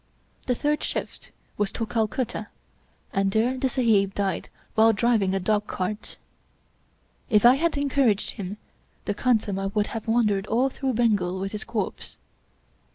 [0.47, 2.47] The third shift was to Calcutta,
[3.13, 6.17] and there the Sahib died while driving a dog cart.
[7.29, 8.57] If I had encouraged him
[9.05, 12.17] the khansamah would have wandered all through Bengal with his corpse.